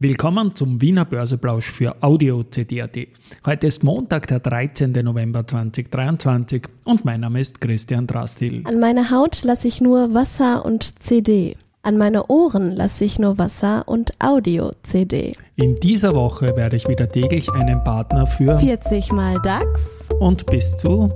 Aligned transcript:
Willkommen 0.00 0.54
zum 0.54 0.80
Wiener 0.80 1.04
Börseplausch 1.04 1.68
für 1.68 2.00
Audio 2.04 2.44
CD.at. 2.44 2.96
Heute 3.44 3.66
ist 3.66 3.82
Montag, 3.82 4.28
der 4.28 4.38
13. 4.38 4.92
November 4.92 5.44
2023 5.44 6.68
und 6.84 7.04
mein 7.04 7.22
Name 7.22 7.40
ist 7.40 7.60
Christian 7.60 8.06
Drastil. 8.06 8.62
An 8.64 8.78
meine 8.78 9.10
Haut 9.10 9.42
lasse 9.42 9.66
ich 9.66 9.80
nur 9.80 10.14
Wasser 10.14 10.64
und 10.64 11.02
CD. 11.02 11.56
An 11.82 11.98
meine 11.98 12.28
Ohren 12.28 12.76
lasse 12.76 13.06
ich 13.06 13.18
nur 13.18 13.38
Wasser 13.38 13.88
und 13.88 14.12
Audio-CD. 14.20 15.32
In 15.56 15.80
dieser 15.80 16.12
Woche 16.12 16.56
werde 16.56 16.76
ich 16.76 16.86
wieder 16.86 17.08
täglich 17.08 17.50
einen 17.50 17.82
Partner 17.82 18.24
für 18.24 18.56
40 18.56 19.10
mal 19.10 19.36
DAX 19.42 20.08
und 20.20 20.46
bis 20.46 20.76
zu 20.76 21.10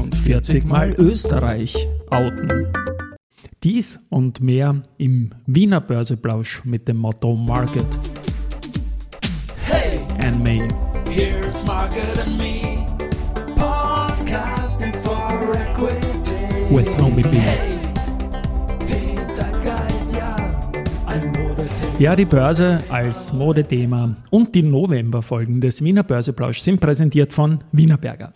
und 0.00 0.16
40 0.16 0.64
mal 0.64 0.90
Österreich 0.98 1.76
outen. 2.10 2.66
Dies 3.64 3.98
und 4.08 4.40
mehr 4.40 4.82
im 4.98 5.30
Wiener 5.46 5.80
Börseplausch 5.80 6.64
mit 6.64 6.88
dem 6.88 6.96
Motto 6.96 7.36
Market 7.36 7.86
Hey, 9.64 10.00
and 10.26 10.42
Me. 10.42 10.66
here's 11.08 11.64
Market 11.64 12.18
and 12.26 12.36
Me, 12.36 12.84
podcasting 13.54 14.92
for 14.94 15.54
equity. 15.54 16.74
With 16.74 16.96
Homie 17.00 17.22
B. 17.22 17.36
Hey, 17.38 17.78
den 18.80 19.16
Zeitgeist, 19.32 20.12
ja, 20.12 20.34
ein 21.06 21.26
Modethema. 21.28 21.98
Ja, 22.00 22.16
die 22.16 22.24
Börse 22.24 22.82
als 22.88 23.32
Modethema 23.32 24.16
und 24.30 24.56
die 24.56 24.62
Novemberfolgen 24.64 25.60
des 25.60 25.84
Wiener 25.84 26.02
Börseplausch 26.02 26.58
sind 26.60 26.80
präsentiert 26.80 27.32
von 27.32 27.62
Wienerberger. 27.70 28.32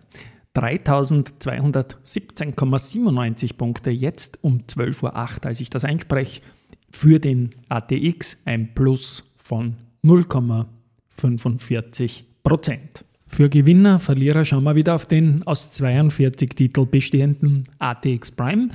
3217,97 0.56 3.56
Punkte 3.56 3.90
jetzt 3.90 4.38
um 4.42 4.62
12.08 4.62 5.02
Uhr, 5.02 5.14
als 5.46 5.60
ich 5.60 5.70
das 5.70 5.84
einspreche, 5.84 6.42
für 6.90 7.20
den 7.20 7.50
ATX 7.68 8.38
ein 8.46 8.74
Plus 8.74 9.32
von 9.36 9.76
0,45 10.02 12.22
Prozent. 12.42 13.04
Für 13.26 13.50
Gewinner, 13.50 13.98
Verlierer 13.98 14.44
schauen 14.44 14.62
wir 14.64 14.76
wieder 14.76 14.94
auf 14.94 15.06
den 15.06 15.42
aus 15.46 15.72
42 15.72 16.50
Titel 16.50 16.86
bestehenden 16.86 17.64
ATX 17.78 18.30
Prime. 18.30 18.68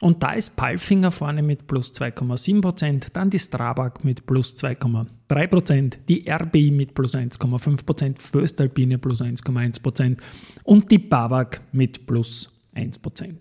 Und 0.00 0.22
da 0.22 0.32
ist 0.32 0.54
Palfinger 0.54 1.10
vorne 1.10 1.42
mit 1.42 1.66
plus 1.66 1.92
2,7%, 1.92 3.08
dann 3.12 3.30
die 3.30 3.38
Strabag 3.38 4.04
mit 4.04 4.26
plus 4.26 4.54
2,3%, 4.56 5.98
die 6.08 6.30
RBI 6.30 6.70
mit 6.70 6.94
plus 6.94 7.16
1,5%, 7.16 8.18
Föstalpine 8.18 8.98
plus 8.98 9.20
1,1% 9.20 10.18
und 10.62 10.90
die 10.90 10.98
Bavag 10.98 11.60
mit 11.72 12.06
plus 12.06 12.60
1%. 12.76 13.40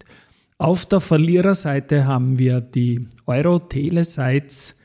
Auf 0.58 0.88
der 0.88 1.00
Verliererseite 1.00 2.06
haben 2.06 2.40
wir 2.40 2.62
die 2.62 3.08
Euro 3.28 3.60
Telesites 3.60 4.76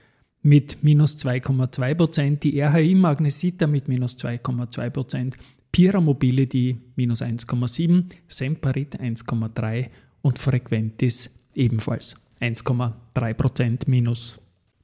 mit 0.42 0.82
minus 0.82 1.16
2,2%, 1.16 2.40
die 2.40 2.60
RHI 2.60 2.94
Magnesita 2.96 3.66
mit 3.66 3.88
minus 3.88 4.18
2,2%, 4.18 5.32
Pira 5.70 6.02
Mobility 6.02 6.76
minus 6.96 7.22
1,7%, 7.22 8.04
Semperit 8.28 9.00
1,3% 9.00 9.88
und 10.20 10.38
Frequentis 10.38 11.30
ebenfalls 11.54 12.16
1,3% 12.40 13.82
minus. 13.86 14.38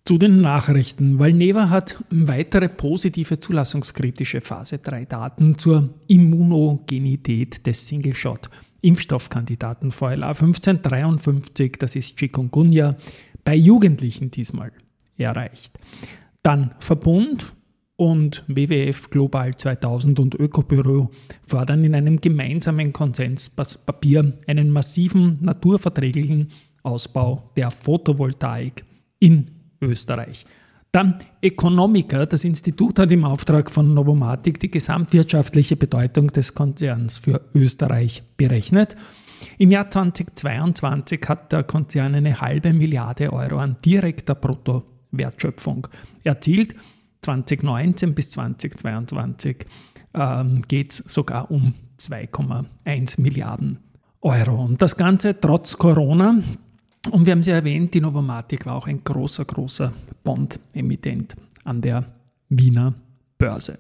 Zu 0.04 0.16
den 0.16 0.40
Nachrichten. 0.40 1.18
Valneva 1.18 1.68
hat 1.68 2.02
weitere 2.10 2.68
positive 2.68 3.38
zulassungskritische 3.38 4.40
Phase 4.40 4.78
3 4.78 5.04
Daten 5.04 5.58
zur 5.58 5.90
Immunogenität 6.06 7.66
des 7.66 7.86
Single-Shot 7.86 8.48
Impfstoffkandidaten 8.80 9.90
VLA 9.90 10.28
1553, 10.28 11.72
das 11.78 11.96
ist 11.96 12.16
Chikungunya, 12.16 12.96
bei 13.44 13.54
Jugendlichen 13.56 14.30
diesmal 14.30 14.72
erreicht. 15.16 15.78
Dann 16.42 16.74
Verbund 16.78 17.54
und 17.98 18.44
WWF 18.46 19.10
Global 19.10 19.56
2000 19.56 20.20
und 20.20 20.34
Ökobüro 20.36 21.10
fordern 21.44 21.84
in 21.84 21.96
einem 21.96 22.20
gemeinsamen 22.20 22.92
Konsenspapier 22.92 24.34
einen 24.46 24.70
massiven 24.70 25.38
naturverträglichen 25.40 26.48
Ausbau 26.84 27.50
der 27.56 27.72
Photovoltaik 27.72 28.84
in 29.18 29.50
Österreich. 29.82 30.46
Dann 30.92 31.18
Economica, 31.42 32.24
das 32.24 32.44
Institut 32.44 33.00
hat 33.00 33.10
im 33.10 33.24
Auftrag 33.24 33.68
von 33.68 33.92
Novomatic 33.92 34.60
die 34.60 34.70
gesamtwirtschaftliche 34.70 35.74
Bedeutung 35.74 36.28
des 36.28 36.54
Konzerns 36.54 37.18
für 37.18 37.40
Österreich 37.52 38.22
berechnet. 38.36 38.94
Im 39.58 39.72
Jahr 39.72 39.90
2022 39.90 41.20
hat 41.26 41.50
der 41.50 41.64
Konzern 41.64 42.14
eine 42.14 42.40
halbe 42.40 42.72
Milliarde 42.72 43.32
Euro 43.32 43.58
an 43.58 43.76
direkter 43.84 44.36
Bruttowertschöpfung 44.36 45.88
erzielt. 46.22 46.76
2019 47.28 48.14
bis 48.14 48.30
2022 48.30 49.66
ähm, 50.14 50.62
geht 50.66 50.92
es 50.92 50.96
sogar 51.06 51.50
um 51.50 51.74
2,1 52.00 53.20
Milliarden 53.20 53.78
Euro. 54.20 54.64
Und 54.64 54.80
das 54.80 54.96
Ganze 54.96 55.38
trotz 55.38 55.76
Corona. 55.76 56.38
Und 57.10 57.26
wir 57.26 57.32
haben 57.32 57.42
sie 57.42 57.50
erwähnt, 57.50 57.92
die 57.94 58.00
Novomatic 58.00 58.64
war 58.66 58.76
auch 58.76 58.86
ein 58.86 59.02
großer, 59.04 59.44
großer 59.44 59.92
Bond-Emittent 60.24 61.36
an 61.64 61.80
der 61.80 62.04
Wiener 62.48 62.94
Börse. 63.38 63.78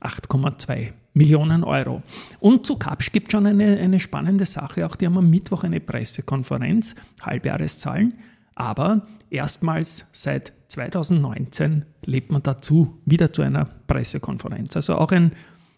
8,2 0.00 0.92
Millionen 1.14 1.64
Euro. 1.64 2.02
Und 2.40 2.66
zu 2.66 2.76
Kapsch 2.76 3.12
gibt 3.12 3.28
es 3.28 3.32
schon 3.32 3.46
eine, 3.46 3.78
eine 3.78 4.00
spannende 4.00 4.44
Sache. 4.44 4.84
Auch 4.84 4.96
die 4.96 5.06
haben 5.06 5.16
am 5.16 5.30
Mittwoch 5.30 5.64
eine 5.64 5.80
Pressekonferenz, 5.80 6.94
Halbjahreszahlen. 7.22 8.14
Aber 8.54 9.06
erstmals 9.30 10.06
seit 10.12 10.52
2019 10.68 11.84
lebt 12.04 12.32
man 12.32 12.42
dazu 12.42 12.98
wieder 13.04 13.32
zu 13.32 13.42
einer 13.42 13.66
Pressekonferenz. 13.86 14.76
Also 14.76 14.96
auch 14.96 15.12
ein 15.12 15.32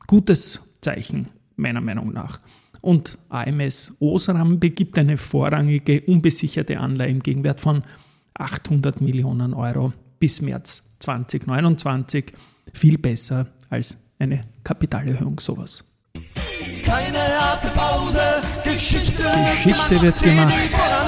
gutes 0.07 0.61
Zeichen, 0.81 1.29
meiner 1.59 1.81
Meinung 1.81 2.13
nach. 2.13 2.41
Und 2.81 3.19
AMS 3.29 3.97
Osram 4.01 4.61
begibt 4.61 4.99
eine 4.99 5.17
vorrangige 5.17 6.01
unbesicherte 6.03 6.79
Anleihe 6.79 7.11
im 7.11 7.23
Gegenwert 7.23 7.61
von 7.61 7.83
800 8.35 9.01
Millionen 9.01 9.53
Euro 9.53 9.93
bis 10.21 10.41
März 10.41 10.85
2029. 11.01 12.33
Viel 12.73 12.99
besser 12.99 13.49
als 13.69 13.97
eine 14.19 14.43
Kapitalerhöhung, 14.63 15.41
sowas. 15.41 15.85
Keine 16.85 17.19
harte 17.19 17.69
Pause, 17.69 18.21
Geschichte, 18.65 19.23
Geschichte 19.23 20.01
wird 20.01 20.23
gemacht. 20.23 20.55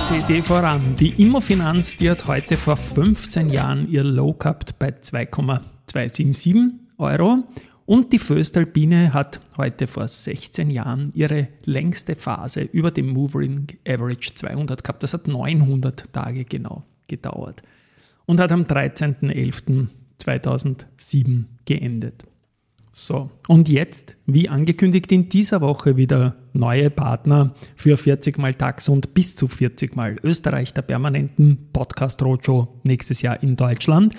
CD 0.03 0.43
voran. 0.43 0.95
Die 0.97 1.23
Immofinanz, 1.23 1.97
die 1.97 2.11
hat 2.11 2.27
heute 2.27 2.57
vor 2.57 2.77
15 2.77 3.49
Jahren 3.49 3.89
ihr 3.89 4.05
Low 4.05 4.35
gehabt 4.35 4.79
bei 4.79 4.93
2,277 4.93 6.57
Euro. 6.99 7.45
Und 7.91 8.13
die 8.13 8.21
Föstalpine 8.21 9.13
hat 9.13 9.41
heute 9.57 9.89
vor 9.89 10.07
16 10.07 10.71
Jahren 10.71 11.11
ihre 11.13 11.49
längste 11.65 12.15
Phase 12.15 12.61
über 12.61 12.93
dem 12.93 13.09
Moving 13.09 13.67
Average 13.85 14.37
200 14.37 14.85
gehabt. 14.85 15.03
Das 15.03 15.13
hat 15.13 15.27
900 15.27 16.13
Tage 16.13 16.45
genau 16.45 16.85
gedauert. 17.09 17.63
Und 18.27 18.39
hat 18.39 18.53
am 18.53 18.63
13.11.2007 18.63 21.47
geendet. 21.65 22.29
So, 22.93 23.33
und 23.49 23.69
jetzt, 23.69 24.17
wie 24.25 24.49
angekündigt, 24.49 25.11
in 25.11 25.29
dieser 25.29 25.61
Woche 25.61 25.97
wieder 25.97 26.37
neue 26.53 26.91
Partner 26.91 27.57
für 27.75 27.97
40 27.97 28.39
mal 28.39 28.55
DAX 28.55 28.89
und 28.89 29.15
bis 29.15 29.35
zu 29.35 29.49
40 29.49 29.97
mal 29.97 30.15
Österreich 30.23 30.73
der 30.75 30.83
permanenten 30.83 31.71
Podcast 31.73 32.23
Roadshow 32.23 32.69
nächstes 32.85 33.21
Jahr 33.21 33.43
in 33.43 33.57
Deutschland. 33.57 34.15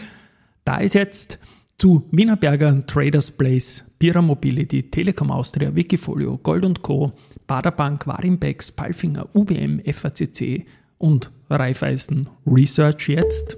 Da 0.66 0.80
ist 0.80 0.94
jetzt 0.94 1.40
zu 1.82 2.06
Wienerberger, 2.12 2.86
Traders 2.86 3.32
Place, 3.32 3.84
Pira 3.98 4.22
Mobility, 4.22 4.84
Telekom 4.84 5.32
Austria, 5.32 5.76
Wikifolio, 5.76 6.38
Gold 6.38 6.84
Co., 6.84 7.12
Baderbank, 7.48 8.06
Warimbex, 8.06 8.72
Palfinger, 8.72 9.28
UBM, 9.34 9.82
FACC 9.92 10.68
und 11.00 11.32
Raiffeisen 11.50 12.30
Research 12.46 13.10
jetzt 13.10 13.58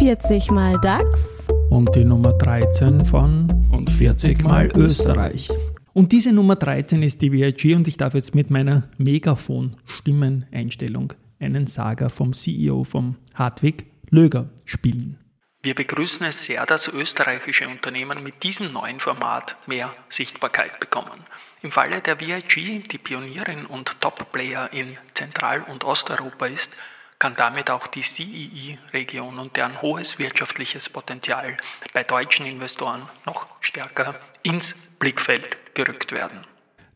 40 0.00 0.50
mal 0.50 0.76
DAX, 0.80 1.46
und 1.70 1.94
die 1.94 2.04
Nummer 2.04 2.32
13 2.32 3.04
von 3.04 3.46
und 3.70 3.88
40 3.88 4.42
mal 4.42 4.68
Österreich. 4.76 5.48
Und 5.92 6.10
diese 6.10 6.32
Nummer 6.32 6.56
13 6.56 7.04
ist 7.04 7.22
die 7.22 7.30
VIG 7.30 7.76
und 7.76 7.86
ich 7.86 7.96
darf 7.96 8.14
jetzt 8.14 8.34
mit 8.34 8.50
meiner 8.50 8.88
Megafon-Stimmeneinstellung 8.98 11.12
einen 11.38 11.68
Saga 11.68 12.08
vom 12.08 12.32
CEO 12.32 12.82
vom 12.82 13.14
Hartwig 13.34 13.86
Löger 14.10 14.50
spielen. 14.64 15.21
Wir 15.64 15.76
begrüßen 15.76 16.26
es 16.26 16.42
sehr, 16.42 16.66
dass 16.66 16.88
österreichische 16.88 17.68
Unternehmen 17.68 18.20
mit 18.20 18.42
diesem 18.42 18.72
neuen 18.72 18.98
Format 18.98 19.54
mehr 19.68 19.94
Sichtbarkeit 20.08 20.80
bekommen. 20.80 21.20
Im 21.62 21.70
Falle 21.70 22.00
der 22.00 22.20
VIG, 22.20 22.88
die 22.88 22.98
Pionierin 22.98 23.66
und 23.66 24.00
Top-Player 24.00 24.72
in 24.72 24.98
Zentral- 25.14 25.62
und 25.62 25.84
Osteuropa 25.84 26.46
ist, 26.46 26.72
kann 27.20 27.36
damit 27.36 27.70
auch 27.70 27.86
die 27.86 28.02
CEE-Region 28.02 29.38
und 29.38 29.56
deren 29.56 29.80
hohes 29.80 30.18
wirtschaftliches 30.18 30.88
Potenzial 30.88 31.56
bei 31.94 32.02
deutschen 32.02 32.44
Investoren 32.44 33.08
noch 33.24 33.46
stärker 33.60 34.16
ins 34.42 34.74
Blickfeld 34.98 35.74
gerückt 35.76 36.10
werden. 36.10 36.40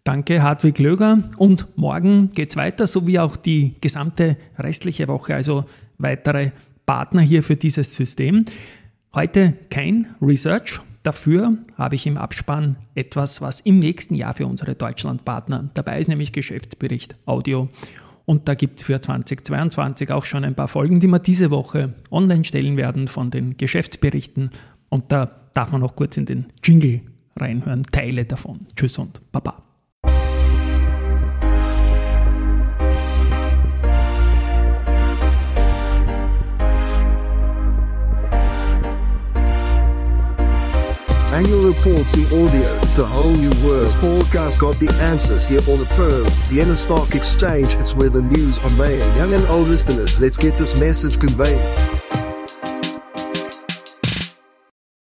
Danke, 0.02 0.42
Hartwig 0.42 0.80
Löger. 0.80 1.18
Und 1.36 1.78
morgen 1.78 2.32
geht 2.32 2.50
es 2.50 2.56
weiter, 2.56 2.88
so 2.88 3.06
wie 3.06 3.20
auch 3.20 3.36
die 3.36 3.76
gesamte 3.80 4.36
restliche 4.58 5.06
Woche, 5.06 5.36
also 5.36 5.66
weitere 5.98 6.50
Partner 6.86 7.20
hier 7.20 7.42
für 7.42 7.56
dieses 7.56 7.94
System. 7.94 8.44
Heute 9.14 9.54
kein 9.70 10.14
Research. 10.22 10.80
Dafür 11.02 11.58
habe 11.76 11.94
ich 11.94 12.06
im 12.06 12.16
Abspann 12.16 12.76
etwas, 12.94 13.40
was 13.40 13.60
im 13.60 13.78
nächsten 13.78 14.14
Jahr 14.14 14.34
für 14.34 14.46
unsere 14.46 14.74
Deutschlandpartner 14.74 15.70
dabei 15.74 16.00
ist, 16.00 16.08
nämlich 16.08 16.32
Geschäftsbericht 16.32 17.14
Audio 17.26 17.68
und 18.26 18.48
da 18.48 18.54
gibt 18.54 18.80
es 18.80 18.86
für 18.86 19.00
2022 19.00 20.10
auch 20.10 20.24
schon 20.24 20.44
ein 20.44 20.54
paar 20.54 20.68
Folgen, 20.68 21.00
die 21.00 21.06
wir 21.06 21.20
diese 21.20 21.50
Woche 21.50 21.94
online 22.10 22.44
stellen 22.44 22.76
werden 22.76 23.08
von 23.08 23.30
den 23.30 23.56
Geschäftsberichten. 23.56 24.50
Und 24.88 25.12
da 25.12 25.30
darf 25.54 25.70
man 25.70 25.80
noch 25.80 25.94
kurz 25.96 26.16
in 26.16 26.26
den 26.26 26.46
Jingle 26.62 27.00
reinhören, 27.36 27.84
Teile 27.84 28.24
davon. 28.24 28.58
Tschüss 28.74 28.98
und 28.98 29.20
Baba. 29.30 29.65
In 41.86 41.92
audio. 41.94 42.78
It's 42.78 42.98
a 42.98 43.06
whole 43.06 43.30
new 43.30 43.52
world. 43.64 43.86
This 43.86 43.94
podcast 43.94 44.58
got 44.58 44.76
the 44.80 44.92
answers 45.00 45.46
here 45.46 45.60
on 45.68 45.78
the 45.78 45.86
Pearl, 45.90 46.24
Vienna 46.48 46.74
Stock 46.74 47.14
Exchange. 47.14 47.74
It's 47.74 47.94
where 47.94 48.08
the 48.08 48.22
news 48.22 48.58
are 48.58 48.70
made. 48.70 48.98
Young 49.14 49.32
and 49.34 49.46
old 49.46 49.68
listeners, 49.68 50.18
let's 50.18 50.36
get 50.36 50.58
this 50.58 50.74
message 50.74 51.20
conveyed. 51.20 51.60